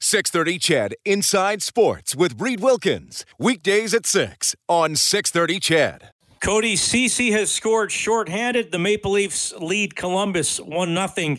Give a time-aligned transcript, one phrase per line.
[0.00, 3.24] 630 Ched Inside Sports with Reed Wilkins.
[3.38, 6.10] Weekdays at 6 on 630 Ched.
[6.40, 8.70] Cody Ceci has scored shorthanded.
[8.70, 11.36] The Maple Leafs lead Columbus 1 0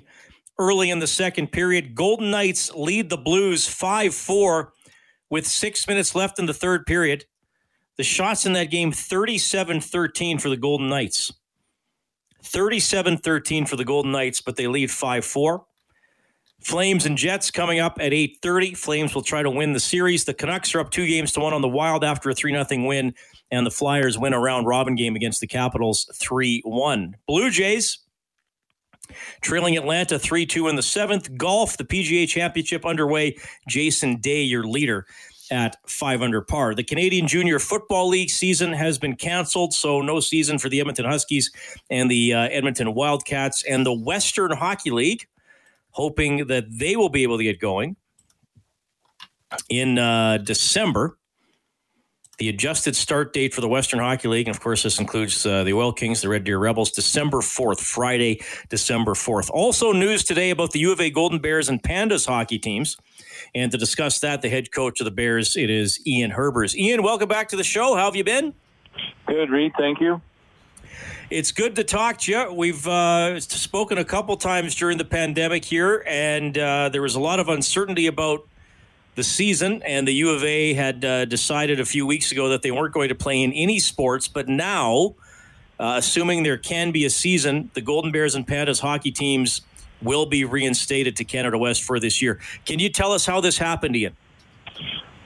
[0.57, 1.93] early in the second period.
[1.93, 4.73] Golden Knights lead the Blues 5 4
[5.29, 7.25] with six minutes left in the third period.
[7.97, 11.31] The shots in that game 37 13 for the Golden Knights.
[12.43, 15.65] 37 13 for the Golden Knights, but they lead 5 4.
[16.61, 18.73] Flames and Jets coming up at 8:30.
[18.73, 20.25] Flames will try to win the series.
[20.25, 23.13] The Canucks are up 2 games to 1 on the Wild after a 3-0 win
[23.51, 27.13] and the Flyers win a round robin game against the Capitals 3-1.
[27.27, 27.99] Blue Jays
[29.41, 31.37] trailing Atlanta 3-2 in the 7th.
[31.37, 33.37] Golf, the PGA Championship underway.
[33.67, 35.05] Jason Day your leader
[35.49, 36.75] at 5 under par.
[36.75, 41.05] The Canadian Junior Football League season has been canceled, so no season for the Edmonton
[41.05, 41.51] Huskies
[41.89, 45.27] and the uh, Edmonton Wildcats and the Western Hockey League
[45.97, 47.95] hoping that they will be able to get going
[49.67, 51.17] in uh, December.
[52.37, 55.63] The adjusted start date for the Western Hockey League, and of course, this includes uh,
[55.63, 59.49] the Oil Kings, the Red Deer Rebels, December 4th, Friday, December 4th.
[59.49, 62.95] Also, news today about the U of A Golden Bears and Pandas hockey teams.
[63.55, 66.75] And to discuss that, the head coach of the Bears, it is Ian Herbers.
[66.75, 67.95] Ian, welcome back to the show.
[67.95, 68.53] How have you been?
[69.25, 69.71] Good, Reed.
[69.75, 70.21] Thank you.
[71.29, 72.53] It's good to talk to you.
[72.53, 77.19] We've uh, spoken a couple times during the pandemic here, and uh, there was a
[77.19, 78.47] lot of uncertainty about
[79.15, 79.81] the season.
[79.83, 82.93] And the U of A had uh, decided a few weeks ago that they weren't
[82.93, 84.27] going to play in any sports.
[84.27, 85.15] But now,
[85.79, 89.61] uh, assuming there can be a season, the Golden Bears and Pandas hockey teams
[90.01, 92.39] will be reinstated to Canada West for this year.
[92.65, 94.15] Can you tell us how this happened, Ian?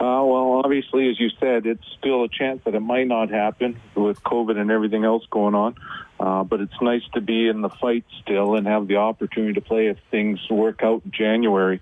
[0.02, 3.80] Uh, well, obviously, as you said, it's still a chance that it might not happen
[3.94, 5.76] with COVID and everything else going on.
[6.20, 9.62] Uh, but it's nice to be in the fight still and have the opportunity to
[9.62, 11.82] play if things work out in January.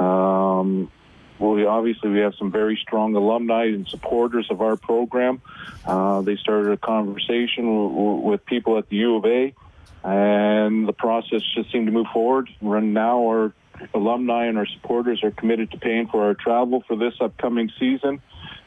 [0.00, 0.90] Um,
[1.38, 5.40] we, obviously, we have some very strong alumni and supporters of our program.
[5.86, 9.54] Uh, they started a conversation w- with people at the U of A,
[10.02, 12.48] and the process just seemed to move forward.
[12.60, 13.52] And now our
[13.94, 18.20] alumni and our supporters are committed to paying for our travel for this upcoming season,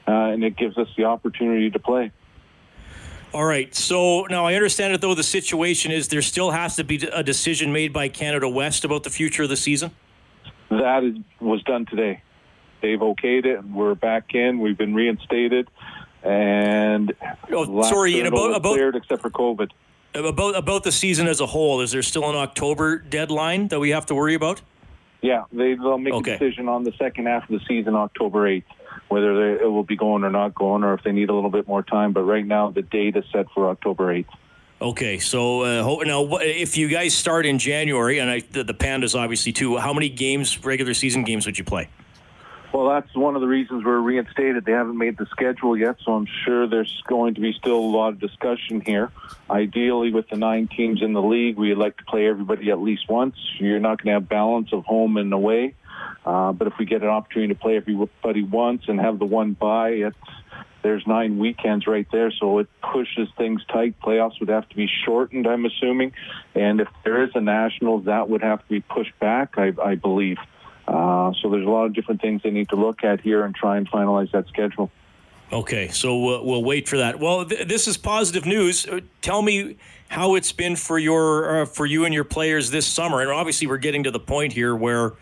[0.07, 2.11] uh, and it gives us the opportunity to play.
[3.33, 3.73] All right.
[3.75, 7.21] So now I understand it, though, the situation is there still has to be a
[7.21, 9.91] decision made by Canada West about the future of the season?
[10.69, 12.22] That is, was done today.
[12.81, 14.59] They've okayed it, and we're back in.
[14.59, 15.69] We've been reinstated,
[16.23, 17.13] and
[17.51, 19.72] oh, sorry, about, about cleared except for COVID.
[20.13, 23.89] About about the season as a whole, is there still an October deadline that we
[23.89, 24.61] have to worry about?
[25.25, 26.35] Yeah, they, they'll make okay.
[26.35, 28.63] a decision on the second half of the season, October 8th,
[29.07, 31.49] whether they, it will be going or not going, or if they need a little
[31.49, 32.13] bit more time.
[32.13, 34.27] But right now, the date is set for October 8th.
[34.79, 39.17] Okay, so uh, now if you guys start in January, and I, the, the Pandas
[39.17, 41.89] obviously too, how many games, regular season games, would you play?
[42.75, 44.65] Well, that's one of the reasons we're reinstated.
[44.65, 47.79] They haven't made the schedule yet, so I'm sure there's going to be still a
[47.79, 49.13] lot of discussion here.
[49.49, 53.07] Ideally, with the nine teams in the league, we'd like to play everybody at least
[53.07, 53.37] once.
[53.59, 55.73] You're not going to have balance of home and away.
[56.25, 59.53] Uh, but if we get an opportunity to play everybody once and have the one
[59.53, 60.17] bye, it's,
[60.83, 63.97] there's nine weekends right there, so it pushes things tight.
[64.01, 66.11] Playoffs would have to be shortened, I'm assuming.
[66.53, 69.95] And if there is a national, that would have to be pushed back, I, I
[69.95, 70.39] believe.
[70.88, 73.56] Uh, so there's a lot of different things they need to look at here and
[73.56, 74.91] try and finalize that schedule.
[75.51, 77.19] Okay, so we'll, we'll wait for that.
[77.19, 78.88] Well, th- this is positive news.
[78.88, 82.88] Uh, tell me how it's been for your uh, for you and your players this
[82.88, 83.22] summer.
[83.22, 85.13] And obviously, we're getting to the point here where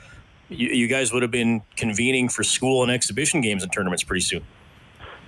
[0.49, 4.21] you, you guys would have been convening for school and exhibition games and tournaments pretty
[4.21, 4.43] soon.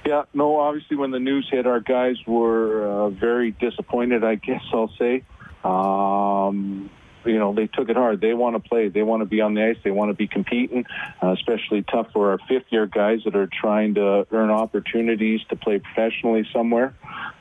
[0.06, 0.60] Yeah, no.
[0.60, 4.24] Obviously, when the news hit, our guys were uh, very disappointed.
[4.24, 5.24] I guess I'll say.
[5.64, 6.90] Um,
[7.26, 8.22] you know, they took it hard.
[8.22, 8.90] They want to play.
[8.90, 9.78] They want to be on the ice.
[9.84, 10.86] They want to be competing,
[11.22, 15.56] uh, especially tough for our fifth year guys that are trying to earn opportunities to
[15.56, 16.94] play professionally somewhere.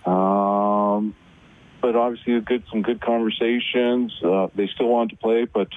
[0.06, 1.14] Um,
[1.80, 4.12] but obviously, good some good conversations.
[4.22, 5.68] Uh, they still want to play, but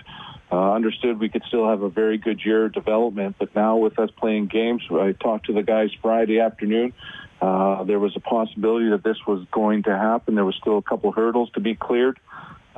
[0.51, 3.35] uh, understood we could still have a very good year of development.
[3.37, 6.93] But now with us playing games, I talked to the guys Friday afternoon.
[7.41, 10.35] Uh, there was a possibility that this was going to happen.
[10.35, 12.19] There was still a couple hurdles to be cleared.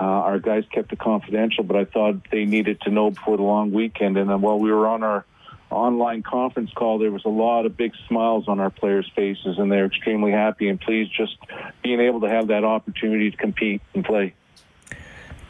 [0.04, 3.72] Our guys kept it confidential, but I thought they needed to know before the long
[3.72, 4.18] weekend.
[4.18, 5.26] And then while we were on our
[5.70, 9.72] online conference call, there was a lot of big smiles on our players' faces, and
[9.72, 11.38] they're extremely happy and pleased just
[11.84, 14.34] being able to have that opportunity to compete and play.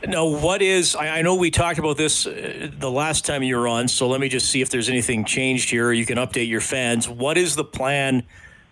[0.07, 3.67] Now, what is, I, know we talked about this uh, the last time you were
[3.67, 5.91] on, so let me just see if there's anything changed here.
[5.91, 7.09] You can update your fans.
[7.09, 8.23] What is the plan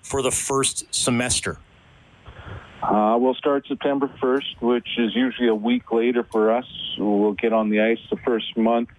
[0.01, 1.59] for the first semester?
[2.81, 6.65] Uh, we'll start September 1st, which is usually a week later for us.
[6.97, 8.89] We'll get on the ice the first month.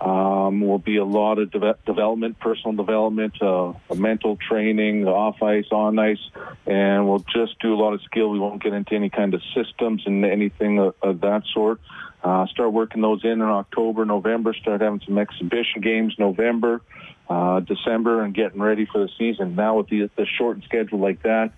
[0.00, 5.66] Um, will be a lot of de- development, personal development, uh, mental training, off ice,
[5.72, 6.20] on ice,
[6.66, 8.30] and we'll just do a lot of skill.
[8.30, 11.80] We won't get into any kind of systems and anything of, of that sort.
[12.22, 14.54] Uh, start working those in in October, November.
[14.54, 16.80] Start having some exhibition games November
[17.28, 19.54] uh, December and getting ready for the season.
[19.54, 21.52] Now with the, the shortened schedule like that,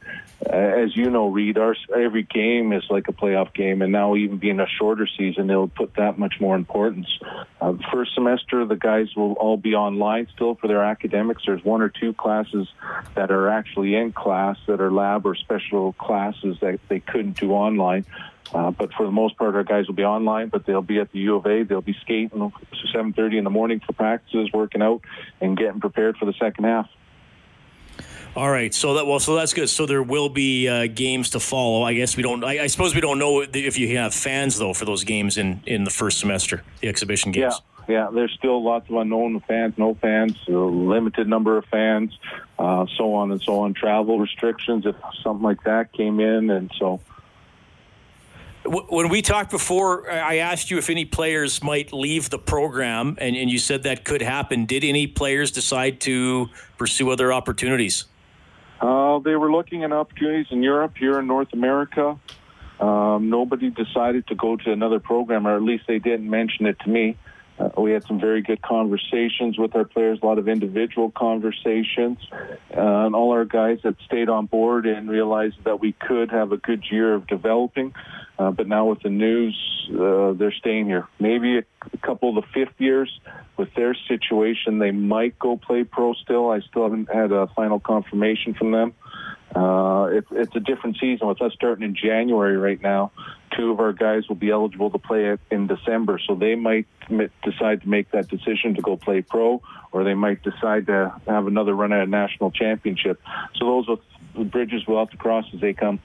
[0.45, 4.17] uh, as you know, Reed, our every game is like a playoff game, and now
[4.17, 7.07] even being a shorter season, it'll put that much more importance.
[7.61, 11.43] Uh, first semester, the guys will all be online still for their academics.
[11.47, 12.69] There's one or two classes
[13.15, 17.53] that are actually in class that are lab or special classes that they couldn't do
[17.53, 18.07] online.
[18.53, 21.13] Uh, but for the most part, our guys will be online, but they'll be at
[21.13, 21.63] the U of A.
[21.63, 22.53] They'll be skating
[22.93, 25.03] 7:30 in the morning for practices, working out,
[25.41, 26.89] and getting prepared for the second half.
[28.37, 29.69] All right, so that well, so that's good.
[29.69, 31.83] So there will be uh, games to follow.
[31.83, 32.45] I guess we don't.
[32.45, 35.61] I, I, suppose we don't know if you have fans though for those games in
[35.67, 37.61] in the first semester, the exhibition games.
[37.89, 38.11] Yeah, yeah.
[38.13, 42.17] There's still lots of unknown fans, no fans, a limited number of fans,
[42.57, 43.75] uh, so on and so on.
[43.75, 44.95] Travel restrictions, if
[45.25, 47.01] something like that came in, and so
[48.65, 53.35] when we talked before, I asked you if any players might leave the program, and,
[53.35, 54.67] and you said that could happen.
[54.67, 58.05] Did any players decide to pursue other opportunities?
[58.81, 62.19] Uh, they were looking at opportunities in Europe, here in North America.
[62.81, 66.79] Um, nobody decided to go to another program, or at least they didn't mention it
[66.81, 67.17] to me.
[67.59, 72.19] Uh, we had some very good conversations with our players, a lot of individual conversations,
[72.33, 76.53] uh, and all our guys that stayed on board and realized that we could have
[76.53, 77.93] a good year of developing.
[78.41, 79.55] Uh, but now with the news,
[79.93, 81.07] uh, they're staying here.
[81.19, 83.21] Maybe a, a couple of the fifth years
[83.59, 86.51] with their situation, they might go play pro still.
[86.51, 88.95] I still haven't had a final confirmation from them.
[89.55, 93.13] Uh, it, it's a different season with us starting in January right now.
[93.55, 96.87] Two of our guys will be eligible to play in December, so they might
[97.45, 99.61] decide to make that decision to go play pro,
[99.93, 103.21] or they might decide to have another run at a national championship.
[103.57, 103.99] So those are
[104.39, 106.01] the bridges we'll have to cross as they come.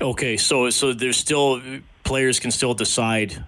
[0.00, 1.60] Okay, so so there's still
[2.04, 3.44] players can still decide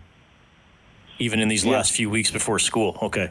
[1.19, 1.73] even in these yeah.
[1.73, 2.99] last few weeks before school.
[3.03, 3.31] Okay.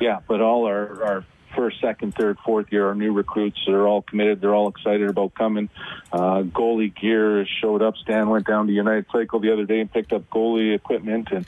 [0.00, 1.24] Yeah, but all our, our
[1.54, 4.40] first, second, third, fourth year, our new recruits are all committed.
[4.40, 5.68] They're all excited about coming.
[6.12, 7.96] Uh, goalie gear showed up.
[7.96, 11.46] Stan went down to United Cycle the other day and picked up goalie equipment, and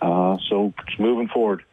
[0.00, 1.64] uh, so it's moving forward.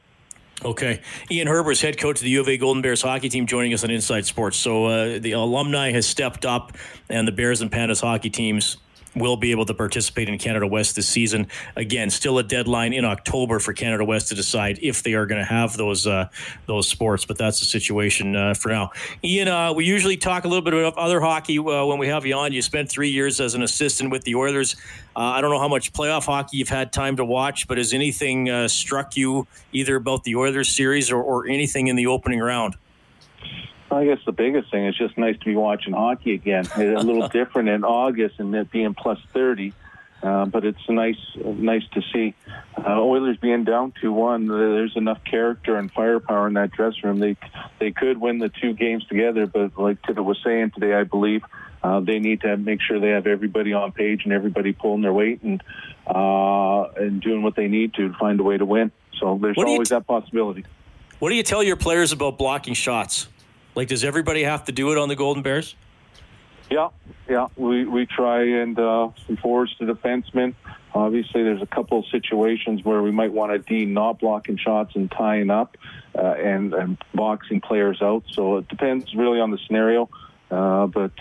[0.64, 1.02] Okay.
[1.32, 3.84] Ian Herbers, head coach of the U of A Golden Bears hockey team, joining us
[3.84, 4.58] on Inside Sports.
[4.58, 6.78] So uh, the alumni has stepped up,
[7.10, 8.78] and the Bears and Pandas hockey teams
[9.20, 11.48] will be able to participate in Canada West this season.
[11.76, 15.40] Again, still a deadline in October for Canada West to decide if they are going
[15.40, 16.30] to have those uh,
[16.66, 18.92] those sports, but that's the situation uh, for now.
[19.24, 22.26] Ian, uh, we usually talk a little bit about other hockey uh, when we have
[22.26, 22.54] you on.
[22.54, 24.76] You spent three years as an assistant with the Oilers.
[25.16, 27.94] Uh, I don't know how much playoff hockey you've had time to watch, but has
[27.94, 32.40] anything uh, struck you either about the Oilers series or, or anything in the opening
[32.40, 32.76] round?
[33.92, 36.66] I guess the biggest thing is just nice to be watching hockey again.
[36.66, 39.74] It's a little different in August and it being plus 30.
[40.22, 42.34] Uh, but it's nice, nice to see
[42.78, 44.48] uh, Oilers being down two one.
[44.48, 47.20] There's enough character and firepower in that dressing room.
[47.20, 47.38] They
[47.80, 51.44] they could win the two games together, but like Tippett was saying today, I believe
[51.82, 55.14] uh, they need to make sure they have everybody on page and everybody pulling their
[55.14, 55.64] weight and
[56.06, 58.92] uh, and doing what they need to find a way to win.
[59.20, 60.66] So there's always t- that possibility.
[61.20, 63.28] What do you tell your players about blocking shots?
[63.76, 65.76] Like, does everybody have to do it on the Golden Bears?
[66.70, 66.90] Yeah,
[67.28, 67.48] yeah.
[67.56, 70.54] We we try and uh, from forwards to defensemen.
[70.94, 74.96] Obviously, there's a couple of situations where we might want to D not blocking shots
[74.96, 75.78] and tying up
[76.16, 78.24] uh, and and boxing players out.
[78.32, 80.10] So it depends really on the scenario.
[80.52, 81.12] Uh, but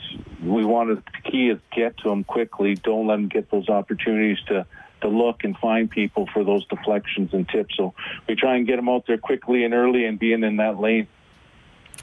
[0.42, 2.74] we want to, the key is get to them quickly.
[2.74, 4.66] Don't let them get those opportunities to
[5.00, 7.76] to look and find people for those deflections and tips.
[7.76, 7.94] So
[8.28, 11.06] we try and get them out there quickly and early and being in that lane.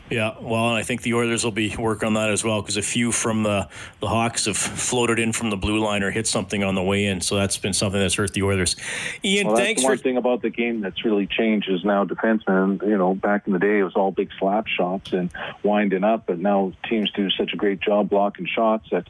[0.09, 2.83] Yeah, well, I think the Oilers will be work on that as well because a
[2.83, 3.67] few from the
[4.01, 7.05] the Hawks have floated in from the blue line or hit something on the way
[7.05, 8.75] in, so that's been something that's hurt the Oilers.
[9.23, 12.05] Ian, well, thanks the one for thing about the game that's really changed is now
[12.05, 12.81] defensemen.
[12.87, 15.31] You know, back in the day it was all big slap shots and
[15.63, 19.07] winding up, but now teams do such a great job blocking shots that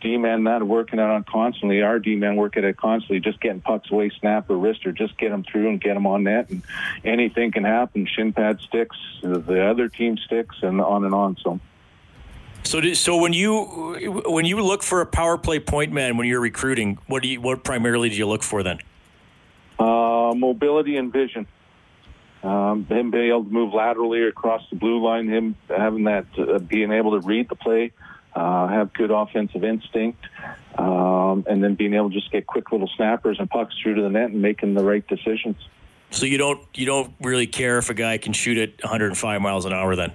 [0.00, 1.82] D-man not working it on constantly.
[1.82, 4.92] Our D men working at it constantly, just getting pucks away, snap or wrist, or
[4.92, 6.50] just get them through and get them on net.
[6.50, 6.62] And
[7.04, 8.06] anything can happen.
[8.06, 11.36] Shin pad sticks, the other team sticks, and on and on.
[11.42, 11.60] So.
[12.62, 16.40] So, so when you when you look for a power play point man when you're
[16.40, 18.78] recruiting, what do you what primarily do you look for then?
[19.78, 21.46] Uh, mobility and vision.
[22.42, 26.58] Um, him being able to move laterally across the blue line, him having that, uh,
[26.58, 27.92] being able to read the play,
[28.34, 30.24] uh, have good offensive instinct,
[30.78, 34.02] um, and then being able to just get quick little snappers and pucks through to
[34.02, 35.56] the net and making the right decisions.
[36.10, 39.64] So you don't you don't really care if a guy can shoot at 105 miles
[39.64, 40.12] an hour then.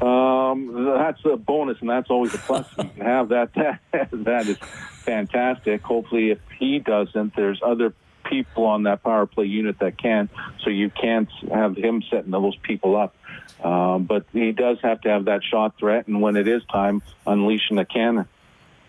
[0.00, 2.66] Um, that's a bonus, and that's always a plus.
[2.78, 3.50] you can have that.
[3.92, 4.56] That, that is
[5.04, 5.82] fantastic.
[5.82, 7.92] Hopefully, if he doesn't, there's other
[8.24, 10.28] people on that power play unit that can,
[10.62, 13.14] so you can't have him setting those people up.
[13.62, 17.02] Um, but he does have to have that shot threat, and when it is time,
[17.26, 18.26] unleashing the cannon.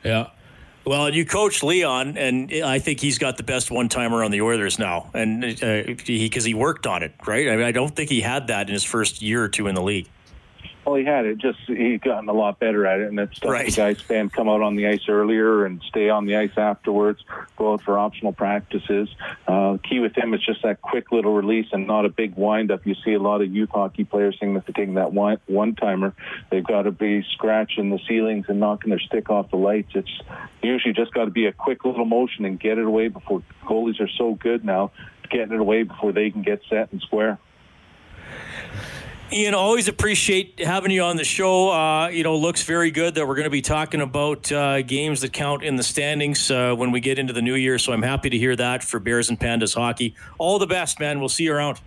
[0.04, 0.28] Yeah.
[0.84, 4.42] Well, you coach Leon, and I think he's got the best one timer on the
[4.42, 7.50] Oilers now, and because uh, he, he worked on it, right?
[7.50, 9.76] I, mean, I don't think he had that in his first year or two in
[9.76, 10.10] the league.
[10.86, 11.38] Well, he had it.
[11.38, 13.68] Just he's gotten a lot better at it, and it's stuff right.
[13.68, 17.24] the guys can come out on the ice earlier and stay on the ice afterwards.
[17.56, 19.08] Go out for optional practices.
[19.48, 22.86] Uh, key with him is just that quick little release and not a big windup.
[22.88, 25.76] You see a lot of youth hockey players saying that they're taking that one one
[25.76, 26.16] timer.
[26.50, 29.92] They've got to be scratching the ceilings and knocking their stick off the lights.
[29.94, 30.10] It's
[30.64, 34.00] usually just got to be a quick little motion and get it away before goalies
[34.00, 34.92] are so good now,
[35.30, 37.38] getting it away before they can get set and square.
[39.34, 41.72] Ian, always appreciate having you on the show.
[41.72, 45.22] Uh, you know, looks very good that we're going to be talking about uh, games
[45.22, 47.80] that count in the standings uh, when we get into the new year.
[47.80, 50.16] So I'm happy to hear that for Bears and Pandas hockey.
[50.38, 51.22] All the best, man.
[51.22, 51.80] We'll see you around.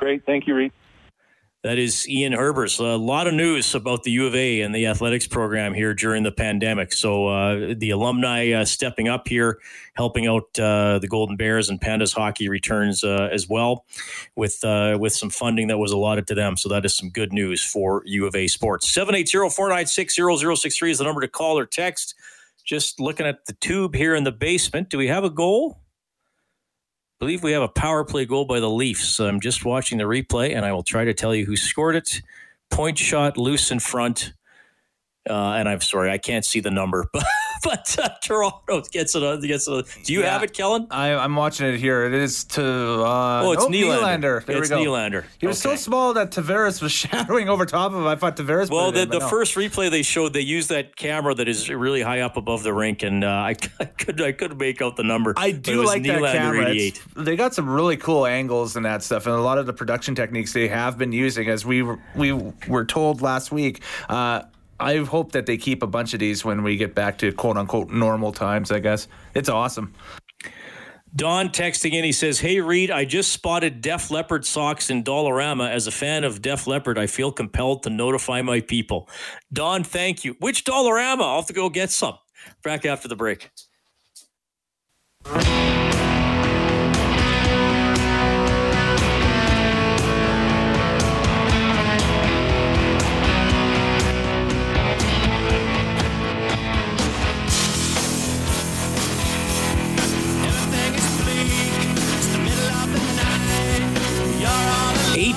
[0.00, 0.26] Great.
[0.26, 0.72] Thank you, Reed.
[1.62, 2.80] That is Ian Herbers.
[2.80, 6.24] A lot of news about the U of A and the athletics program here during
[6.24, 6.92] the pandemic.
[6.92, 9.60] So uh, the alumni uh, stepping up here,
[9.94, 13.84] helping out uh, the Golden Bears and Pandas hockey returns uh, as well,
[14.34, 16.56] with uh, with some funding that was allotted to them.
[16.56, 18.92] So that is some good news for U of A sports.
[18.92, 22.16] 780-496-0063 is the number to call or text.
[22.64, 24.88] Just looking at the tube here in the basement.
[24.88, 25.81] Do we have a goal?
[27.22, 29.20] Believe we have a power play goal by the Leafs.
[29.20, 32.20] I'm just watching the replay, and I will try to tell you who scored it.
[32.68, 34.32] Point shot, loose in front.
[35.30, 37.22] Uh, and I'm sorry, I can't see the number, but
[37.64, 39.42] but uh, Toronto gets it.
[39.42, 39.86] Gets it.
[40.04, 40.86] Do you yeah, have it, Kellen?
[40.90, 42.04] I, am watching it here.
[42.04, 42.62] It is to.
[42.62, 44.22] Uh, oh, it's nope, Nylander.
[44.22, 44.44] Nylander.
[44.44, 44.90] There it's we go.
[44.90, 45.24] Nylander.
[45.38, 45.76] He was okay.
[45.76, 48.06] so small that Tavares was shadowing over top of him.
[48.06, 48.70] I thought Tavares.
[48.70, 49.28] Well, the, in, the no.
[49.28, 52.72] first replay they showed, they used that camera that is really high up above the
[52.72, 55.34] rink, and uh, I, I, could I could make out the number.
[55.36, 57.24] I do like Nylander that camera.
[57.24, 60.14] They got some really cool angles and that stuff, and a lot of the production
[60.14, 62.32] techniques they have been using, as we were, we
[62.68, 63.82] were told last week.
[64.08, 64.42] Uh,
[64.82, 67.56] I hope that they keep a bunch of these when we get back to quote
[67.56, 69.08] unquote normal times, I guess.
[69.34, 69.94] It's awesome.
[71.14, 75.70] Don texting in, he says, Hey Reed, I just spotted Def Leppard socks in Dollarama.
[75.70, 79.08] As a fan of Def Leppard, I feel compelled to notify my people.
[79.52, 80.36] Don, thank you.
[80.40, 81.20] Which Dollarama?
[81.20, 82.16] I'll have to go get some.
[82.64, 83.50] Back after the break.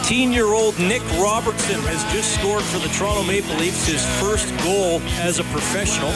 [0.06, 4.48] 18 year old Nick Robertson has just scored for the Toronto Maple Leafs his first
[4.64, 6.12] goal as a professional.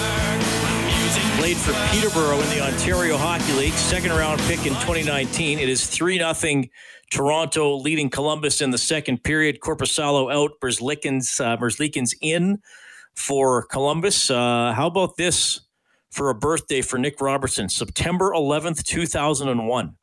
[1.40, 5.58] Played for Peterborough in the Ontario Hockey League, second round pick in 2019.
[5.58, 6.64] It is 3 0
[7.10, 9.60] Toronto leading Columbus in the second period.
[9.60, 12.60] Korpisalo out, Merzlikins, uh, in
[13.16, 14.30] for Columbus.
[14.30, 15.62] Uh, how about this
[16.12, 17.68] for a birthday for Nick Robertson?
[17.70, 19.96] September 11th, 2001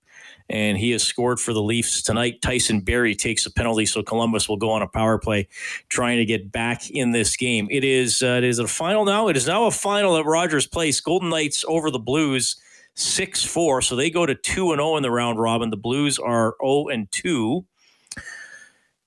[0.48, 2.40] and he has scored for the Leafs tonight.
[2.40, 5.48] Tyson Barrie takes a penalty, so Columbus will go on a power play,
[5.88, 7.68] trying to get back in this game.
[7.70, 9.28] It is uh, it is a final now.
[9.28, 11.00] It is now a final at Rogers Place.
[11.00, 12.56] Golden Knights over the Blues.
[12.98, 13.82] 6 4.
[13.82, 15.68] So they go to 2 and 0 in the round robin.
[15.68, 17.64] The Blues are 0 and 2.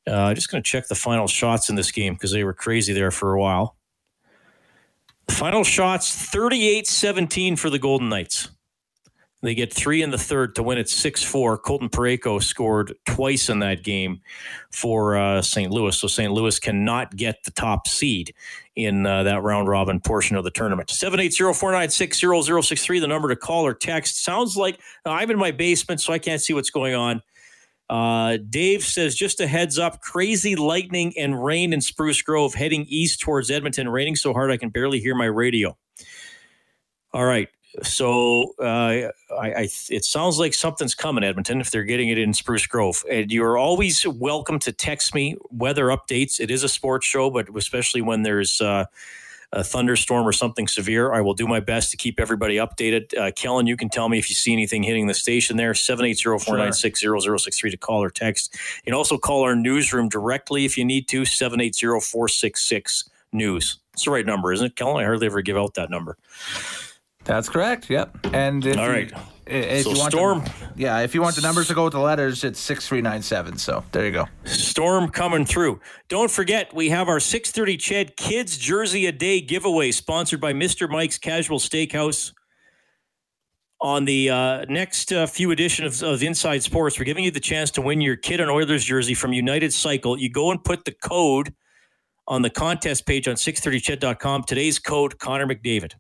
[0.08, 2.94] Uh, just going to check the final shots in this game because they were crazy
[2.94, 3.76] there for a while.
[5.30, 8.50] Final shots 38 17 for the Golden Knights.
[9.42, 11.58] They get three in the third to win it 6 4.
[11.60, 14.20] Colton Parayko scored twice in that game
[14.70, 15.72] for uh, St.
[15.72, 15.98] Louis.
[15.98, 16.32] So St.
[16.32, 18.34] Louis cannot get the top seed
[18.76, 20.90] in uh, that round robin portion of the tournament.
[20.90, 24.24] 780 496 0063, the number to call or text.
[24.24, 27.22] Sounds like I'm in my basement, so I can't see what's going on.
[27.90, 32.86] Uh, Dave says, just a heads up crazy lightning and rain in Spruce Grove heading
[32.88, 35.76] east towards Edmonton, raining so hard I can barely hear my radio.
[37.14, 37.50] All right.
[37.84, 42.34] So uh, I, I, it sounds like something's coming, Edmonton, if they're getting it in
[42.34, 43.04] Spruce Grove.
[43.10, 46.40] And you're always welcome to text me weather updates.
[46.40, 48.86] It is a sports show, but especially when there's uh,
[49.52, 53.16] a thunderstorm or something severe, I will do my best to keep everybody updated.
[53.16, 57.72] Uh, Kellen, you can tell me if you see anything hitting the station there, 780-496-0063
[57.72, 58.56] to call or text.
[58.78, 63.76] You can also call our newsroom directly if you need to, 780-466-NEWS.
[63.94, 65.04] It's the right number, isn't it, Kellen?
[65.04, 66.18] I hardly ever give out that number.
[67.30, 67.92] That's correct.
[67.92, 68.26] Yep.
[68.34, 69.12] And if all right.
[69.12, 70.40] You, if so you want storm.
[70.40, 73.02] The, yeah, if you want the numbers to go with the letters, it's six three
[73.02, 73.56] nine seven.
[73.60, 74.26] So there you go.
[74.46, 75.80] Storm coming through.
[76.08, 80.54] Don't forget, we have our six thirty Ched Kids Jersey a Day giveaway, sponsored by
[80.54, 82.34] Mister Mike's Casual Steakhouse.
[83.82, 87.40] On the uh, next uh, few editions of, of Inside Sports, we're giving you the
[87.40, 90.20] chance to win your kid an Oilers jersey from United Cycle.
[90.20, 91.54] You go and put the code
[92.28, 94.44] on the contest page on 630ched.com.
[94.44, 95.94] Today's code Connor McDavid.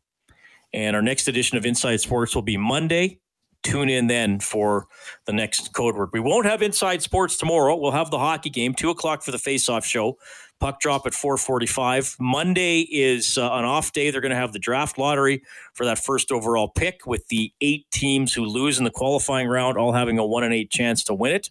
[0.73, 3.19] And our next edition of Inside Sports will be Monday.
[3.63, 4.87] Tune in then for
[5.25, 6.09] the next code word.
[6.13, 7.75] We won't have Inside Sports tomorrow.
[7.75, 10.17] We'll have the hockey game, two o'clock for the face-off show.
[10.59, 12.17] Puck drop at 4:45.
[12.19, 14.11] Monday is uh, an off day.
[14.11, 15.41] They're going to have the draft lottery
[15.73, 19.77] for that first overall pick, with the eight teams who lose in the qualifying round
[19.77, 21.49] all having a one in eight chance to win it.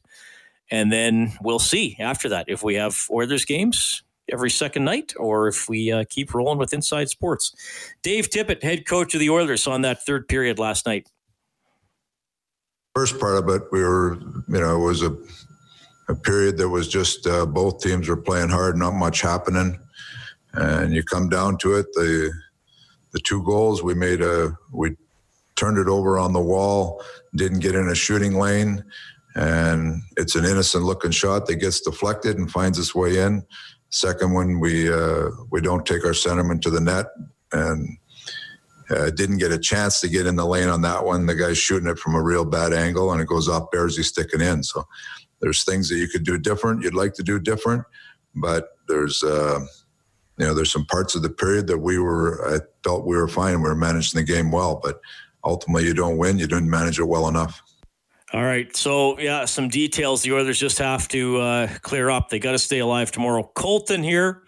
[0.71, 5.49] And then we'll see after that if we have Oilers games every second night or
[5.49, 7.55] if we uh, keep rolling with Inside Sports.
[8.03, 11.09] Dave Tippett, head coach of the Oilers, on that third period last night.
[12.95, 14.19] First part of it, we were,
[14.49, 15.17] you know, it was a,
[16.09, 19.79] a period that was just uh, both teams were playing hard, not much happening.
[20.55, 22.33] And you come down to it, the
[23.13, 24.97] the two goals we made a we
[25.57, 27.03] turned it over on the wall,
[27.35, 28.83] didn't get in a shooting lane,
[29.35, 33.45] and it's an innocent looking shot that gets deflected and finds its way in.
[33.91, 37.07] Second one, we uh, we don't take our centerman to the net,
[37.53, 37.97] and
[38.91, 41.27] uh, didn't get a chance to get in the lane on that one.
[41.27, 44.41] The guy's shooting it from a real bad angle, and it goes off Bearsy sticking
[44.41, 44.63] in.
[44.63, 44.85] So
[45.41, 46.83] there's things that you could do different.
[46.83, 47.85] You'd like to do different,
[48.35, 49.61] but there's uh,
[50.39, 53.29] you know there's some parts of the period that we were I felt we were
[53.29, 53.63] fine.
[53.63, 55.01] We were managing the game well, but
[55.45, 56.39] ultimately you don't win.
[56.39, 57.63] You didn't manage it well enough.
[58.35, 58.75] All right.
[58.77, 62.29] So, yeah, some details the Oilers just have to uh, clear up.
[62.29, 63.51] They got to stay alive tomorrow.
[63.55, 64.43] Colton here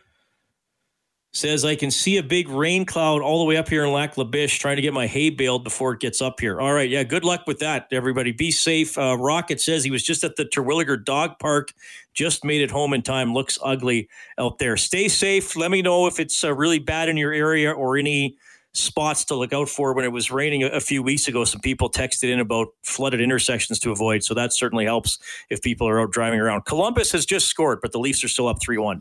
[1.33, 4.19] says, I can see a big rain cloud all the way up here in Lac
[4.19, 6.61] La Biche trying to get my hay baled before it gets up here.
[6.61, 6.91] All right.
[6.91, 7.05] Yeah.
[7.05, 8.33] Good luck with that, everybody.
[8.33, 8.99] Be safe.
[8.99, 11.73] Uh, Rocket says he was just at the Terwillegar Dog Park,
[12.13, 13.33] just made it home in time.
[13.33, 14.77] Looks ugly out there.
[14.77, 15.57] Stay safe.
[15.57, 18.37] Let me know if it's uh, really bad in your area or any
[18.73, 21.45] spots to look out for when it was raining a, few weeks ago.
[21.45, 24.23] Some people texted in about flooded intersections to avoid.
[24.23, 26.65] So that certainly helps if people are out driving around.
[26.65, 29.01] Columbus has just scored, but the Leafs are still up 3 1.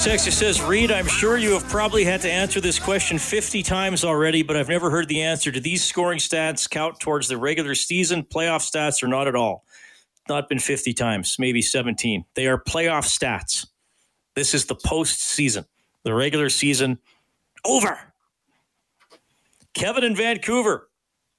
[0.00, 4.02] Texter says, Reed, I'm sure you have probably had to answer this question 50 times
[4.02, 5.50] already, but I've never heard the answer.
[5.50, 9.66] Do these scoring stats count towards the regular season playoff stats or not at all?
[10.26, 12.24] Not been 50 times, maybe 17.
[12.34, 13.66] They are playoff stats.
[14.34, 15.66] This is the postseason.
[16.04, 16.98] The regular season
[17.66, 17.98] over.
[19.74, 20.88] Kevin in Vancouver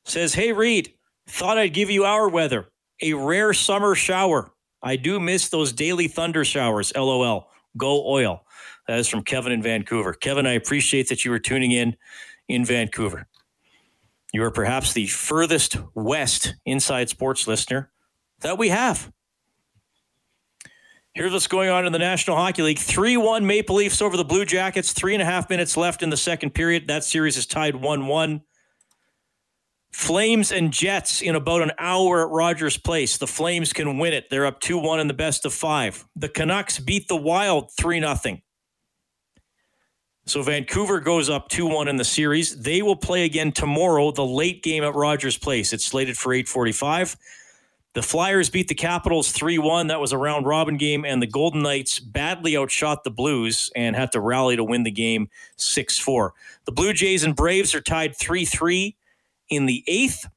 [0.06, 0.93] says, Hey, Reed,
[1.28, 2.69] thought I'd give you our weather.
[3.02, 4.52] A rare summer shower.
[4.84, 6.93] I do miss those daily thunder showers.
[6.95, 7.50] LOL.
[7.78, 8.45] Go oil.
[8.92, 10.12] That is from Kevin in Vancouver.
[10.12, 11.96] Kevin, I appreciate that you were tuning in
[12.50, 13.26] in Vancouver.
[14.34, 17.90] You are perhaps the furthest west inside sports listener
[18.42, 19.10] that we have.
[21.14, 24.26] Here's what's going on in the National Hockey League 3 1 Maple Leafs over the
[24.26, 24.92] Blue Jackets.
[24.92, 26.90] Three and a half minutes left in the second period.
[26.90, 28.42] That series is tied 1 1.
[29.94, 33.18] Flames and Jets in about an hour at Rogers Place.
[33.18, 34.30] The Flames can win it.
[34.30, 36.06] They're up 2 1 in the best of five.
[36.18, 38.42] The Canucks beat the Wild 3 0.
[40.26, 42.62] So Vancouver goes up 2 1 in the series.
[42.62, 45.74] They will play again tomorrow, the late game at Rogers Place.
[45.74, 47.18] It's slated for 845.
[47.94, 49.88] The Flyers beat the Capitals 3 1.
[49.88, 53.96] That was a round robin game, and the Golden Knights badly outshot the Blues and
[53.96, 56.34] had to rally to win the game 6 4.
[56.66, 58.96] The Blue Jays and Braves are tied 3 3
[59.50, 60.28] in the eighth.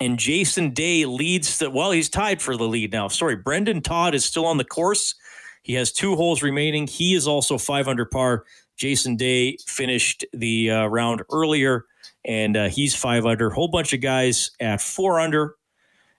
[0.00, 3.08] And Jason Day leads the, well, he's tied for the lead now.
[3.08, 5.16] Sorry, Brendan Todd is still on the course.
[5.62, 6.86] He has two holes remaining.
[6.86, 8.44] He is also five under par.
[8.80, 11.84] Jason Day finished the uh, round earlier,
[12.24, 13.50] and uh, he's five under.
[13.50, 15.56] Whole bunch of guys at four under.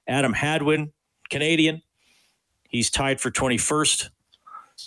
[0.07, 0.91] Adam Hadwin,
[1.31, 1.81] Canadian.
[2.69, 4.09] He's tied for 21st,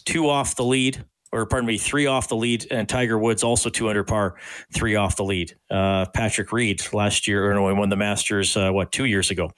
[0.05, 3.68] two off the lead or pardon me, three off the lead, and Tiger Woods also
[3.68, 4.37] two under par,
[4.73, 5.57] three off the lead.
[5.68, 9.51] Uh, Patrick Reed last year, he won the Masters, uh, what, two years ago.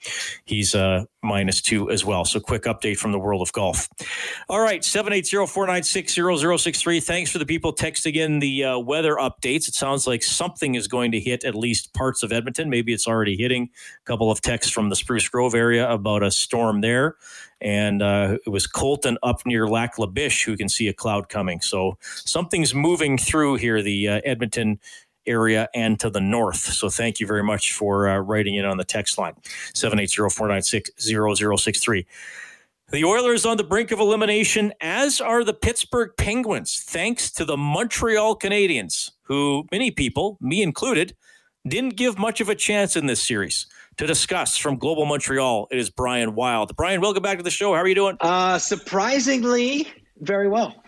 [0.45, 2.25] He's uh, minus two as well.
[2.25, 3.87] So quick update from the world of golf.
[4.49, 7.03] All right, 780-496-0063.
[7.03, 9.67] Thanks for the people texting in the uh, weather updates.
[9.67, 12.71] It sounds like something is going to hit at least parts of Edmonton.
[12.71, 13.69] Maybe it's already hitting.
[14.03, 17.17] A couple of texts from the Spruce Grove area about a storm there
[17.61, 21.27] and uh, it was Colton up near Lac La Biche who can see a cloud
[21.29, 21.59] coming.
[21.61, 24.79] So something's moving through here, the uh, Edmonton
[25.25, 26.59] area and to the north.
[26.59, 29.33] So thank you very much for uh, writing in on the text line
[29.73, 32.05] 780-496-0063.
[32.89, 37.57] The Oilers on the brink of elimination, as are the Pittsburgh Penguins, thanks to the
[37.57, 41.13] Montreal Canadiens, who many people, me included,
[41.67, 43.67] didn't give much of a chance in this series
[43.97, 45.67] to discuss from Global Montreal.
[45.71, 46.75] It is Brian Wilde.
[46.75, 47.73] Brian, welcome back to the show.
[47.73, 48.17] How are you doing?
[48.21, 49.87] Uh, surprisingly,
[50.19, 50.83] very well.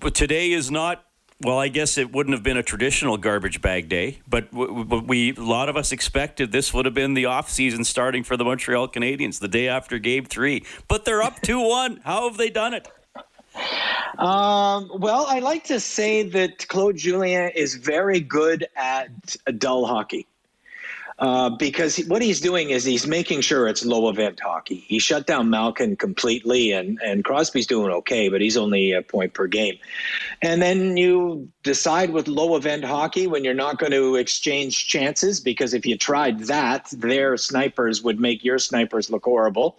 [0.00, 1.04] But today is not.
[1.40, 5.40] Well, I guess it wouldn't have been a traditional garbage bag day, but we a
[5.40, 8.88] lot of us expected this would have been the off season starting for the Montreal
[8.88, 10.64] Canadiens the day after Game Three.
[10.88, 12.00] But they're up two one.
[12.04, 12.88] How have they done it?
[14.18, 20.26] Um, well, I like to say that Claude Julien is very good at dull hockey.
[21.18, 24.84] Uh, because what he's doing is he's making sure it's low event hockey.
[24.86, 29.34] He shut down Malkin completely, and, and Crosby's doing okay, but he's only a point
[29.34, 29.78] per game.
[30.42, 35.40] And then you decide with low event hockey when you're not going to exchange chances,
[35.40, 39.76] because if you tried that, their snipers would make your snipers look horrible.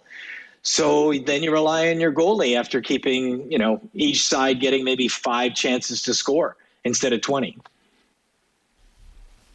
[0.60, 5.08] So then you rely on your goalie after keeping, you know, each side getting maybe
[5.08, 7.56] five chances to score instead of 20.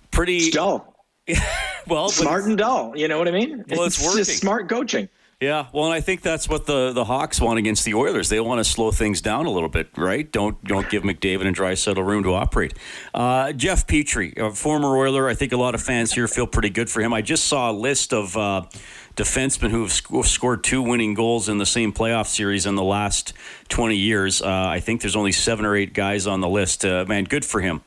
[0.10, 0.38] Pretty.
[0.38, 0.96] It's dull.
[1.88, 2.96] well, smart and dull.
[2.96, 3.66] You know what I mean?
[3.70, 4.24] Well, it's, it's working.
[4.24, 5.10] smart coaching.
[5.42, 8.30] Yeah, well, and I think that's what the, the Hawks want against the Oilers.
[8.30, 10.32] They want to slow things down a little bit, right?
[10.32, 12.74] Don't don't give McDavid and Draisaitl room to operate.
[13.14, 16.70] Uh, Jeff Petry, a former Oiler, I think a lot of fans here feel pretty
[16.70, 17.14] good for him.
[17.14, 18.62] I just saw a list of uh,
[19.18, 22.84] defensemen who have sc- scored two winning goals in the same playoff series in the
[22.84, 23.34] last
[23.68, 24.42] 20 years.
[24.42, 26.86] Uh, I think there's only seven or eight guys on the list.
[26.86, 27.82] Uh, man, good for him.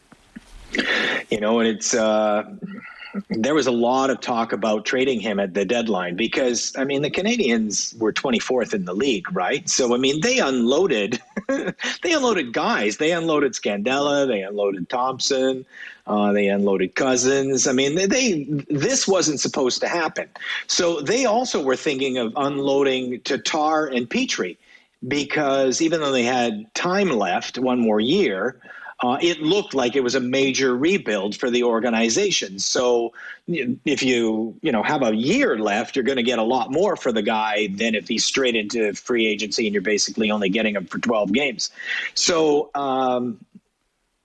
[1.31, 2.45] You know, and it's uh,
[3.31, 7.03] there was a lot of talk about trading him at the deadline because I mean
[7.03, 9.68] the Canadiens were 24th in the league, right?
[9.68, 12.99] So I mean they unloaded, they unloaded guys.
[12.99, 15.64] They unloaded Scandella, they unloaded Thompson,
[16.07, 17.66] uh, they unloaded Cousins.
[17.66, 20.29] I mean they this wasn't supposed to happen.
[20.66, 24.57] So they also were thinking of unloading Tatar and Petry
[25.07, 28.61] because even though they had time left, one more year
[29.01, 32.59] uh, it looked like it was a major rebuild for the organization.
[32.59, 33.13] So
[33.47, 36.97] if you you know have a year left, you're going to get a lot more
[36.97, 40.75] for the guy than if he's straight into free agency and you're basically only getting
[40.75, 41.71] him for 12 games.
[42.15, 43.39] So um,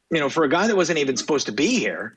[0.10, 2.16] you know, for a guy that wasn't even supposed to be here,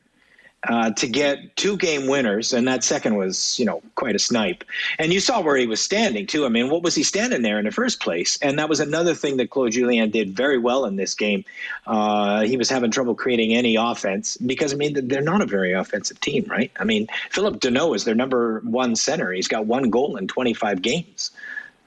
[0.69, 4.65] uh, to get two game winners, and that second was, you know, quite a snipe.
[4.99, 6.45] And you saw where he was standing too.
[6.45, 8.39] I mean, what was he standing there in the first place?
[8.43, 11.45] And that was another thing that Claude Julien did very well in this game.
[11.87, 15.73] Uh, he was having trouble creating any offense because I mean they're not a very
[15.73, 16.71] offensive team, right?
[16.79, 19.33] I mean, Phillip Danault is their number one center.
[19.33, 21.31] He's got one goal in 25 games.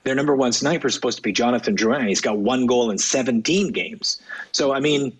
[0.04, 2.08] Their number one sniper is supposed to be Jonathan Drouin.
[2.08, 4.22] He's got one goal in 17 games.
[4.52, 5.12] So I mean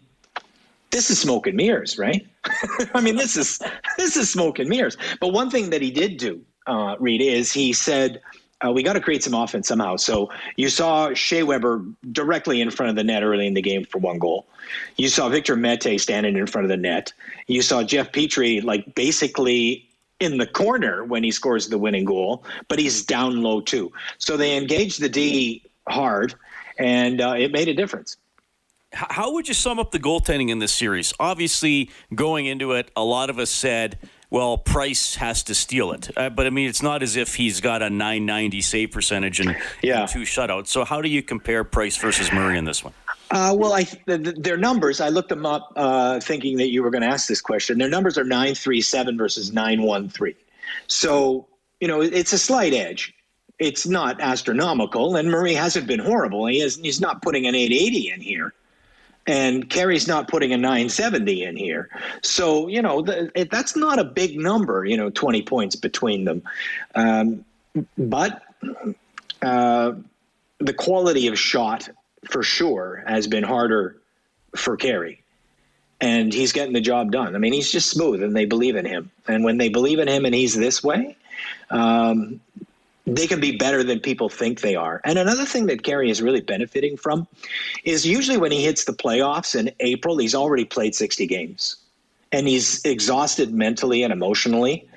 [0.92, 2.26] this is smoke and mirrors, right?
[2.94, 3.60] I mean, this is
[3.98, 4.98] this is smoke and mirrors.
[5.20, 8.22] But one thing that he did do, uh, is he said,
[8.66, 12.72] uh, "We got to create some offense somehow." So you saw Shea Weber directly in
[12.72, 14.48] front of the net early in the game for one goal.
[14.98, 17.14] You saw Victor Mete standing in front of the net.
[17.48, 19.88] You saw Jeff Petry like basically
[20.20, 23.92] in the corner when he scores the winning goal, but he's down low too.
[24.18, 26.36] So they engaged the D hard,
[26.78, 28.18] and uh, it made a difference.
[28.92, 31.14] How would you sum up the goaltending in this series?
[31.20, 34.00] Obviously, going into it, a lot of us said,
[34.32, 36.10] well, Price has to steal it.
[36.18, 39.56] Uh, but I mean, it's not as if he's got a 990 save percentage and,
[39.84, 40.02] yeah.
[40.02, 40.68] and two shutouts.
[40.68, 42.94] So, how do you compare Price versus Murray in this one?
[43.32, 45.02] Uh, well, I the, the, their numbers.
[45.02, 47.78] I looked them up, uh, thinking that you were going to ask this question.
[47.78, 50.36] Their numbers are nine three seven versus nine one three.
[50.88, 51.48] So
[51.80, 53.14] you know, it's a slight edge.
[53.58, 56.46] It's not astronomical, and Murray hasn't been horrible.
[56.48, 58.54] He is, he's not putting an 880 in here,
[59.30, 61.90] and Carey's not putting a 970 in here.
[62.22, 64.86] So you know, that's not a big number.
[64.86, 66.44] You know, 20 points between them,
[66.96, 67.46] um,
[67.98, 68.44] but.
[69.42, 69.94] Uh,
[70.60, 71.90] the quality of shot
[72.30, 73.98] for sure has been harder
[74.56, 75.24] for Carey.
[76.02, 77.36] And he's getting the job done.
[77.36, 79.12] I mean, he's just smooth and they believe in him.
[79.28, 81.18] And when they believe in him and he's this way,
[81.70, 82.40] um,
[83.16, 85.02] they can be better than people think they are.
[85.06, 87.28] And another thing that Carey is really benefiting from
[87.84, 91.78] is usually when he hits the playoffs in April, he's already played 60 games
[92.32, 94.88] and he's exhausted mentally and emotionally.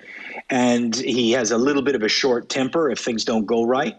[0.51, 3.98] And he has a little bit of a short temper if things don't go right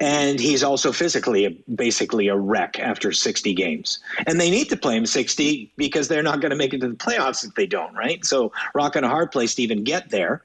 [0.00, 4.00] and he's also physically a, basically a wreck after 60 games.
[4.26, 6.88] And they need to play him 60 because they're not going to make it to
[6.88, 8.24] the playoffs if they don't, right?
[8.24, 10.42] So rocking a hard place to even get there.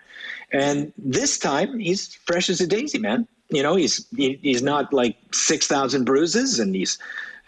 [0.52, 3.28] And this time he's fresh as a daisy, man.
[3.50, 6.98] You know, he's he, he's not like 6,000 bruises and he's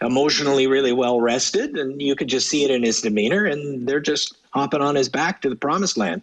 [0.00, 4.00] emotionally really well rested and you could just see it in his demeanor and they're
[4.00, 6.22] just hopping on his back to the promised land.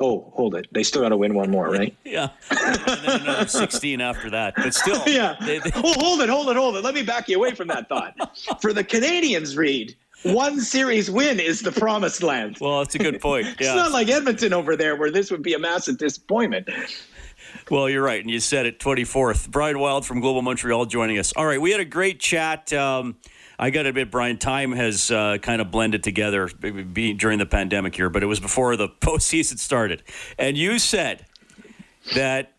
[0.00, 0.66] Oh, hold it.
[0.72, 1.96] They still got to win one more, right?
[2.04, 2.30] yeah.
[2.50, 4.54] And then another 16 after that.
[4.56, 5.00] But still.
[5.06, 5.36] yeah.
[5.40, 5.70] They, they...
[5.76, 6.82] Oh, hold it, hold it, hold it.
[6.82, 8.16] Let me back you away from that thought.
[8.60, 12.58] For the Canadiens, Reed, one series win is the promised land.
[12.60, 13.46] Well, that's a good point.
[13.46, 13.52] Yeah.
[13.58, 16.68] it's not like Edmonton over there where this would be a massive disappointment.
[17.70, 18.20] Well, you're right.
[18.20, 19.50] And you said it 24th.
[19.50, 21.32] Brian Wilde from Global Montreal joining us.
[21.36, 21.60] All right.
[21.60, 22.72] We had a great chat.
[22.72, 23.16] Um,
[23.58, 27.94] I got to admit, Brian, time has uh, kind of blended together during the pandemic
[27.94, 30.02] here, but it was before the postseason started.
[30.38, 31.26] And you said
[32.14, 32.52] that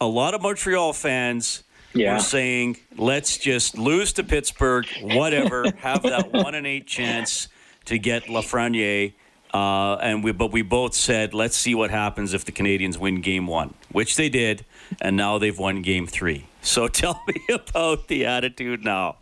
[0.00, 1.62] a lot of Montreal fans
[1.94, 2.14] yeah.
[2.14, 7.48] were saying, let's just lose to Pittsburgh, whatever, have that one in eight chance
[7.86, 9.14] to get Lafreniere.
[9.52, 13.22] Uh, and we, but we both said, let's see what happens if the Canadiens win
[13.22, 14.64] Game One, which they did,
[15.00, 16.46] and now they've won Game Three.
[16.60, 19.16] So tell me about the attitude now.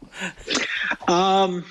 [1.07, 1.65] Um,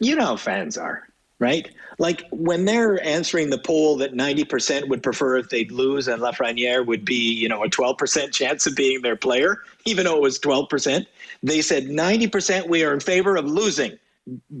[0.00, 1.06] you know how fans are,
[1.38, 1.70] right?
[1.98, 6.86] Like when they're answering the poll that 90% would prefer if they'd lose and Lafreniere
[6.86, 10.38] would be, you know, a 12% chance of being their player, even though it was
[10.38, 11.06] 12%.
[11.42, 13.98] They said 90% we are in favor of losing.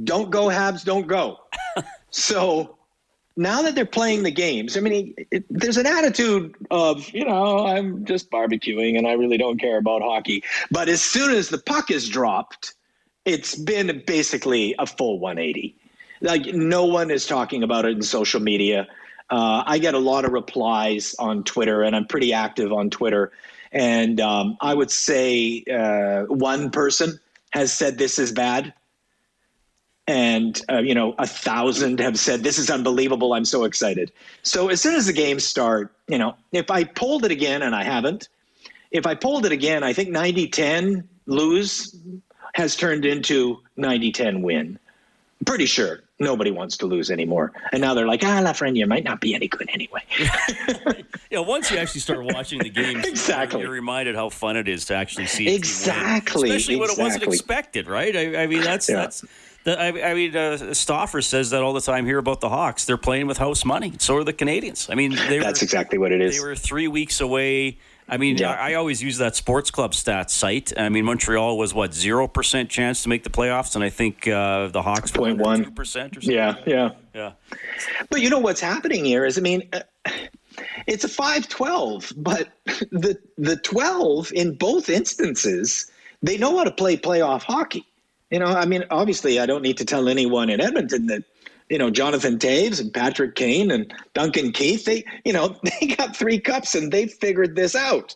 [0.04, 1.40] Don't go, Habs, don't go.
[2.10, 2.76] so
[3.36, 7.66] now that they're playing the games, I mean, it, there's an attitude of, you know,
[7.66, 10.42] I'm just barbecuing and I really don't care about hockey.
[10.70, 12.74] But as soon as the puck is dropped,
[13.24, 15.76] it's been basically a full 180.
[16.26, 18.86] Like, no one is talking about it in social media.
[19.30, 23.32] Uh, I get a lot of replies on Twitter, and I'm pretty active on Twitter.
[23.72, 27.18] And um, I would say uh, one person
[27.50, 28.74] has said this is bad
[30.06, 34.12] and uh, you know a thousand have said this is unbelievable i'm so excited
[34.42, 37.74] so as soon as the games start you know if i pulled it again and
[37.74, 38.28] i haven't
[38.90, 41.96] if i pulled it again i think 90-10 lose
[42.54, 44.78] has turned into 90-10 win
[45.44, 49.20] pretty sure nobody wants to lose anymore and now they're like ah lafreniere might not
[49.20, 50.00] be any good anyway
[51.30, 54.86] yeah once you actually start watching the games exactly you're, reminded how fun it is
[54.86, 57.02] to actually see exactly especially when exactly.
[57.02, 58.96] it wasn't expected right i, I mean that's yeah.
[58.96, 59.24] that's
[59.64, 62.84] the, I, I, mean, uh, Stauffer says that all the time here about the Hawks.
[62.84, 63.94] They're playing with house money.
[63.98, 64.88] So are the Canadiens.
[64.88, 66.36] I mean, that's were, exactly what it is.
[66.38, 67.78] They were three weeks away.
[68.08, 68.52] I mean, yeah.
[68.52, 70.72] I, I, always use that sports club stats site.
[70.78, 74.28] I mean, Montreal was what zero percent chance to make the playoffs, and I think
[74.28, 76.36] uh, the Hawks point one percent or something.
[76.36, 77.32] Yeah, yeah, yeah.
[78.08, 79.68] But you know what's happening here is, I mean.
[79.72, 79.80] Uh,
[80.86, 82.48] it's a 5-12, but
[82.90, 85.90] the the 12 in both instances,
[86.22, 87.84] they know how to play playoff hockey.
[88.30, 91.24] You know, I mean, obviously, I don't need to tell anyone in Edmonton that,
[91.68, 96.16] you know, Jonathan Toews and Patrick Kane and Duncan Keith, they, you know, they got
[96.16, 98.14] three cups and they figured this out.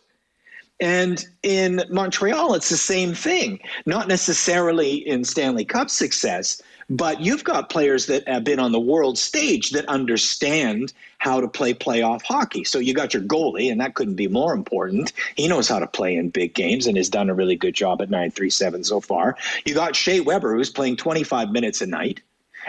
[0.79, 3.59] And in Montreal, it's the same thing.
[3.85, 6.59] Not necessarily in Stanley Cup success,
[6.89, 11.47] but you've got players that have been on the world stage that understand how to
[11.47, 12.63] play playoff hockey.
[12.63, 15.13] So you got your goalie, and that couldn't be more important.
[15.35, 18.01] He knows how to play in big games and has done a really good job
[18.01, 19.37] at 937 so far.
[19.65, 22.21] You got Shea Weber, who's playing 25 minutes a night.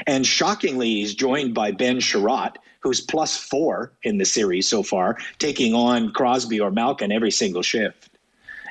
[0.07, 5.17] And shockingly, he's joined by Ben Chiarot, who's plus four in the series so far,
[5.39, 8.11] taking on Crosby or Malkin every single shift.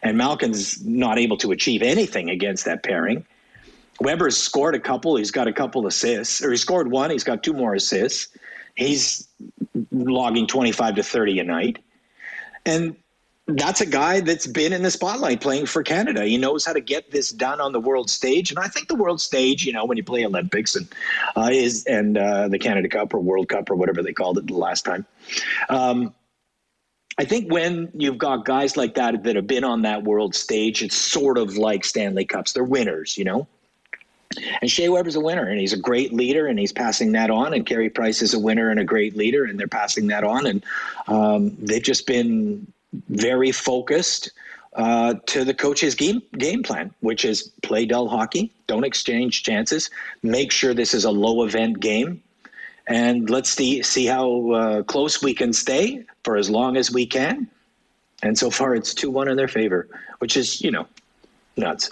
[0.04, 3.26] And Malkin's not able to achieve anything against that pairing.
[4.00, 5.16] Weber's scored a couple.
[5.16, 7.12] He's got a couple assists, or he scored one.
[7.12, 8.36] He's got two more assists.
[8.76, 9.28] He's
[9.92, 11.80] logging 25 to 30 a night.
[12.66, 12.96] And
[13.58, 16.26] that's a guy that's been in the spotlight playing for Canada.
[16.26, 18.96] He knows how to get this done on the world stage, and I think the
[18.96, 20.88] world stage, you know, when you play Olympics and
[21.36, 24.48] uh, is and uh, the Canada Cup or World Cup or whatever they called it
[24.48, 25.06] the last time.
[25.70, 26.14] Um,
[27.18, 30.82] I think when you've got guys like that that have been on that world stage,
[30.82, 32.54] it's sort of like Stanley Cups.
[32.54, 33.48] They're winners, you know.
[34.62, 37.54] And Shea Weber's a winner, and he's a great leader, and he's passing that on.
[37.54, 40.46] And Carey Price is a winner and a great leader, and they're passing that on.
[40.46, 40.66] And
[41.08, 42.72] um, they've just been
[43.10, 44.32] very focused
[44.74, 49.90] uh, to the coach's game game plan, which is play dull hockey, don't exchange chances,
[50.24, 52.22] make sure this is a low event game,
[52.88, 57.06] and let's see see how uh, close we can stay for as long as we
[57.06, 57.50] can.
[58.24, 59.88] And so far, it's two one in their favor,
[60.20, 60.88] which is you know
[61.58, 61.92] nuts.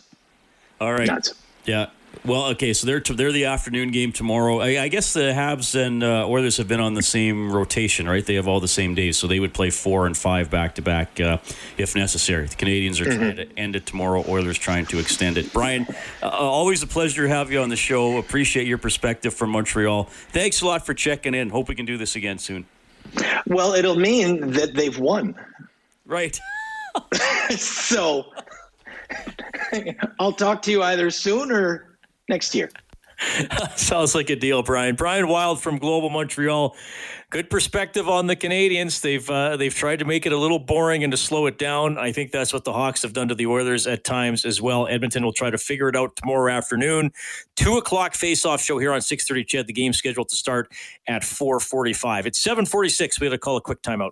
[0.80, 1.34] All right, nuts.
[1.66, 1.88] Yeah,
[2.26, 4.60] well, okay, so they're they're the afternoon game tomorrow.
[4.60, 8.26] I, I guess the Habs and uh, Oilers have been on the same rotation, right?
[8.26, 10.82] They have all the same days, so they would play four and five back to
[10.82, 11.38] back uh,
[11.78, 12.46] if necessary.
[12.46, 13.20] The Canadiens are mm-hmm.
[13.20, 14.24] trying to end it tomorrow.
[14.28, 15.52] Oilers trying to extend it.
[15.54, 15.88] Brian,
[16.22, 18.18] uh, always a pleasure to have you on the show.
[18.18, 20.06] Appreciate your perspective from Montreal.
[20.32, 21.50] Thanks a lot for checking in.
[21.50, 22.66] Hope we can do this again soon.
[23.48, 25.36] Well, it'll mean that they've won.
[26.06, 26.40] Right.
[27.58, 28.32] so
[30.20, 31.89] I'll talk to you either soon or
[32.30, 32.70] next year.
[33.76, 34.96] Sounds like a deal, Brian.
[34.96, 36.76] Brian Wilde from Global Montreal.
[37.30, 39.02] Good perspective on the Canadiens.
[39.02, 41.98] They've uh, they've tried to make it a little boring and to slow it down.
[41.98, 44.88] I think that's what the Hawks have done to the Oilers at times as well.
[44.88, 47.12] Edmonton will try to figure it out tomorrow afternoon.
[47.56, 49.44] Two o'clock face-off show here on six thirty.
[49.44, 49.68] CHED.
[49.68, 50.72] The game scheduled to start
[51.08, 52.26] at four forty-five.
[52.26, 53.20] It's seven forty-six.
[53.20, 54.12] We had to call a quick timeout.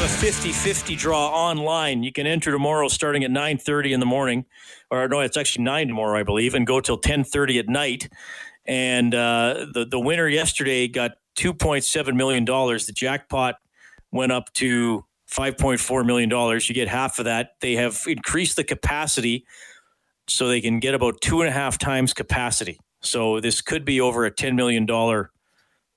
[0.00, 2.02] Have a 50-50 draw online.
[2.02, 4.46] You can enter tomorrow starting at 9.30 in the morning.
[4.90, 8.08] Or no, it's actually 9 tomorrow, I believe, and go till 10.30 at night.
[8.64, 12.46] And uh, the, the winner yesterday got $2.7 million.
[12.46, 13.56] The jackpot
[14.10, 16.30] went up to $5.4 million.
[16.30, 17.56] You get half of that.
[17.60, 19.44] They have increased the capacity
[20.28, 22.80] so they can get about two and a half times capacity.
[23.02, 24.86] So this could be over a $10 million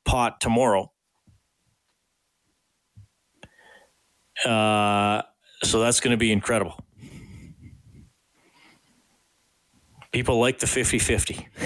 [0.03, 0.92] pot tomorrow.
[4.45, 5.21] Uh,
[5.63, 6.79] so that's going to be incredible.
[10.11, 11.47] People like the 50 50.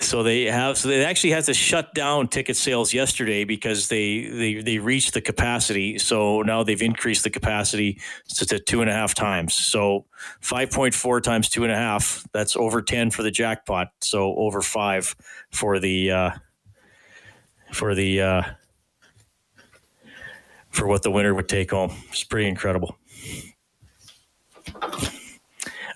[0.00, 4.26] so they have so they actually had to shut down ticket sales yesterday because they
[4.26, 8.90] they they reached the capacity so now they've increased the capacity to, to two and
[8.90, 10.04] a half times so
[10.42, 15.14] 5.4 times two and a half that's over 10 for the jackpot so over five
[15.50, 16.30] for the uh
[17.72, 18.42] for the uh
[20.74, 22.96] for what the winner would take home it's pretty incredible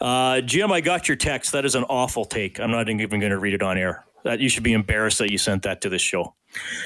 [0.01, 1.51] uh, Jim, I got your text.
[1.53, 2.61] That is an awful take.
[2.61, 4.05] I'm not even going to read it on air.
[4.25, 6.35] That you should be embarrassed that you sent that to this show.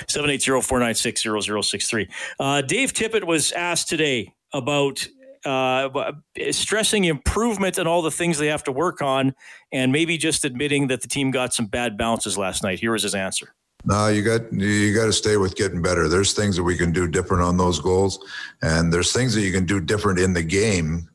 [0.09, 2.11] 780-496-0063.
[2.39, 5.09] Uh, Dave Tippett was asked today about
[5.45, 6.13] uh,
[6.51, 9.35] stressing improvement and all the things they have to work on,
[9.73, 12.81] and maybe just admitting that the team got some bad bounces last night.
[12.81, 13.55] Here was his answer.
[13.85, 16.09] No, you got you got to stay with getting better.
[16.09, 18.19] There's things that we can do different on those goals,
[18.63, 21.09] and there's things that you can do different in the game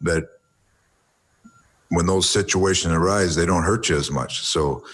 [0.00, 0.24] that
[1.90, 4.40] when those situations arise, they don't hurt you as much.
[4.40, 4.84] So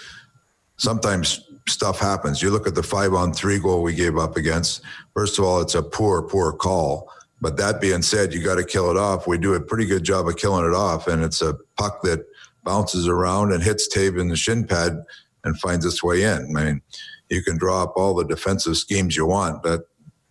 [0.76, 2.42] sometimes stuff happens.
[2.42, 4.82] You look at the five on three goal we gave up against.
[5.14, 7.10] First of all, it's a poor, poor call.
[7.40, 9.26] But that being said, you got to kill it off.
[9.26, 12.26] We do a pretty good job of killing it off, and it's a puck that
[12.64, 15.02] bounces around and hits Toews in the shin pad
[15.44, 16.56] and finds its way in.
[16.56, 16.82] I mean,
[17.28, 19.82] you can draw up all the defensive schemes you want, but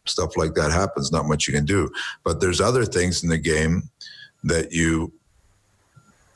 [0.06, 1.12] stuff like that happens.
[1.12, 1.90] Not much you can do.
[2.24, 3.90] But there's other things in the game
[4.44, 5.14] that you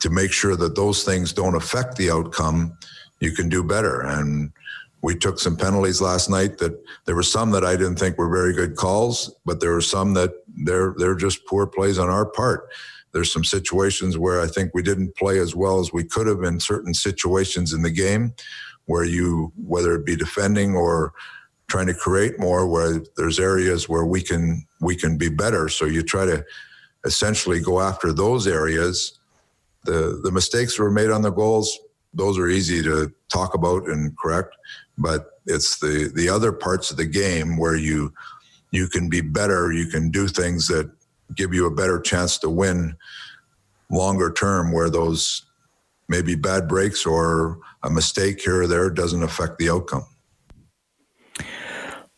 [0.00, 2.76] to make sure that those things don't affect the outcome,
[3.20, 4.02] you can do better.
[4.02, 4.52] And
[5.00, 8.28] we took some penalties last night that there were some that I didn't think were
[8.28, 10.32] very good calls, but there were some that
[10.64, 12.68] they're they're just poor plays on our part.
[13.14, 16.42] There's some situations where I think we didn't play as well as we could have
[16.42, 18.34] in certain situations in the game
[18.84, 21.14] where you whether it be defending or
[21.68, 25.86] trying to create more where there's areas where we can we can be better so
[25.86, 26.44] you try to
[27.06, 29.18] essentially go after those areas
[29.84, 31.78] the the mistakes were made on the goals.
[32.12, 34.56] Those are easy to talk about and correct,
[34.98, 38.12] but it's the the other parts of the game where you
[38.70, 39.72] you can be better.
[39.72, 40.90] You can do things that
[41.34, 42.96] give you a better chance to win
[43.90, 44.72] longer term.
[44.72, 45.44] Where those
[46.08, 50.06] maybe bad breaks or a mistake here or there doesn't affect the outcome.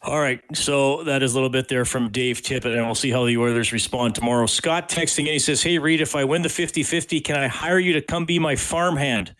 [0.02, 3.10] All right, so that is a little bit there from Dave Tippett, and we'll see
[3.10, 4.46] how the Oilers respond tomorrow.
[4.46, 7.48] Scott texting and he says, Hey, Reed, if I win the 50 50, can I
[7.48, 9.34] hire you to come be my farmhand?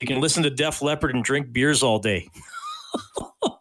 [0.00, 2.30] You can listen to Def Leppard and drink beers all day.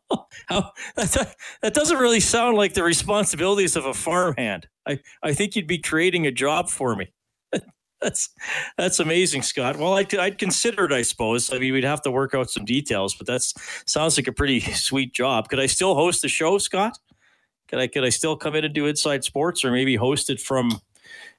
[0.47, 4.67] How, that, doesn't really sound like the responsibilities of a farmhand.
[4.87, 7.11] I, I think you'd be creating a job for me.
[8.01, 8.29] that's
[8.77, 9.77] that's amazing, Scott.
[9.77, 11.51] Well, I'd, I'd consider it, I suppose.
[11.51, 13.41] I mean, we'd have to work out some details, but that
[13.85, 15.49] sounds like a pretty sweet job.
[15.49, 16.97] Could I still host the show, Scott?
[17.67, 20.39] Could I could I still come in and do Inside Sports, or maybe host it
[20.39, 20.79] from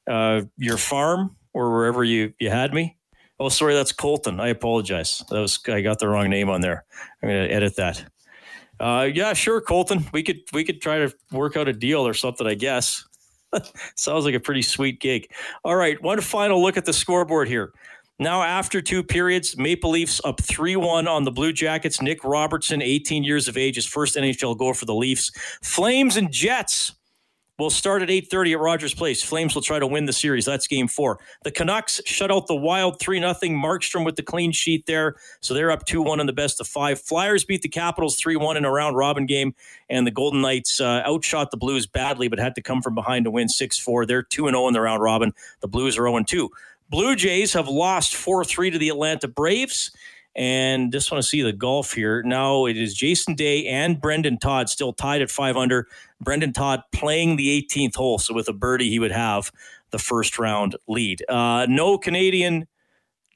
[0.08, 2.96] uh, your farm or wherever you you had me?
[3.38, 4.40] Oh, sorry, that's Colton.
[4.40, 5.22] I apologize.
[5.30, 6.84] That was I got the wrong name on there.
[7.22, 8.04] I'm going to edit that.
[8.78, 10.06] Uh, yeah, sure, Colton.
[10.12, 12.46] We could we could try to work out a deal or something.
[12.46, 13.04] I guess.
[13.96, 15.30] Sounds like a pretty sweet gig.
[15.64, 17.72] All right, one final look at the scoreboard here.
[18.18, 22.00] Now, after two periods, Maple Leafs up 3 1 on the Blue Jackets.
[22.00, 25.30] Nick Robertson, 18 years of age, his first NHL goal for the Leafs.
[25.62, 26.95] Flames and Jets
[27.58, 29.22] will start at 8.30 at Rogers Place.
[29.22, 30.44] Flames will try to win the series.
[30.44, 31.18] That's game four.
[31.42, 33.36] The Canucks shut out the Wild 3-0.
[33.56, 35.16] Markstrom with the clean sheet there.
[35.40, 37.00] So they're up 2-1 in the best of five.
[37.00, 39.54] Flyers beat the Capitals 3-1 in a round-robin game.
[39.88, 43.24] And the Golden Knights uh, outshot the Blues badly, but had to come from behind
[43.24, 44.06] to win 6-4.
[44.06, 45.32] They're 2-0 in the round-robin.
[45.60, 46.48] The Blues are 0-2.
[46.88, 49.90] Blue Jays have lost 4-3 to the Atlanta Braves.
[50.36, 52.22] And just want to see the golf here.
[52.22, 55.88] Now it is Jason Day and Brendon Todd still tied at five under.
[56.20, 58.18] Brendon Todd playing the 18th hole.
[58.18, 59.50] So with a birdie, he would have
[59.90, 61.24] the first round lead.
[61.28, 62.66] Uh, no Canadian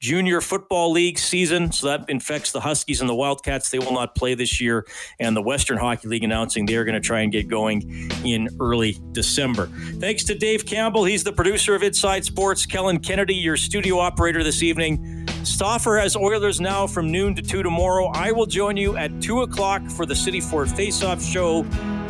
[0.01, 3.69] Junior Football League season, so that infects the Huskies and the Wildcats.
[3.69, 4.87] They will not play this year,
[5.19, 8.49] and the Western Hockey League announcing they are going to try and get going in
[8.59, 9.67] early December.
[9.99, 12.65] Thanks to Dave Campbell, he's the producer of Inside Sports.
[12.65, 15.27] Kellen Kennedy, your studio operator this evening.
[15.43, 18.07] Stauffer has Oilers now from noon to two tomorrow.
[18.07, 21.63] I will join you at two o'clock for the City Ford Face-Off show,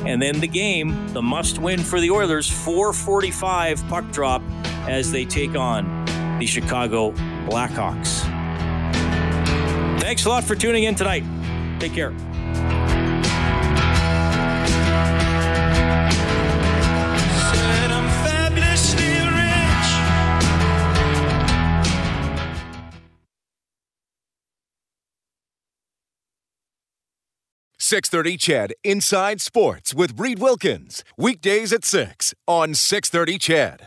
[0.05, 4.41] and then the game, the must-win for the Oilers, 4:45 puck drop
[4.87, 6.00] as they take on
[6.41, 7.11] the Chicago
[7.45, 8.21] Blackhawks.
[10.01, 11.23] Thanks a lot for tuning in tonight.
[11.79, 12.13] Take care.
[27.77, 33.79] Six thirty CHED Inside Sports with Reed Wilkins weekdays at six on six thirty CHED.